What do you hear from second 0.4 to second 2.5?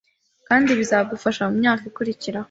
Kandi bizagufasha mu myaka ikurikiyeho